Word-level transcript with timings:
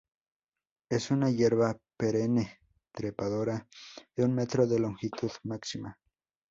Es 0.89 1.11
una 1.11 1.29
hierba 1.29 1.77
perenne 1.95 2.57
trepadora 2.91 3.67
de 4.15 4.25
un 4.25 4.33
metro 4.33 4.65
de 4.65 4.79
longitud 4.79 5.29
máxima. 5.43 5.99